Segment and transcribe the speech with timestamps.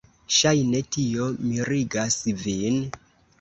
[0.35, 2.81] Ŝajne tio mirigas vin.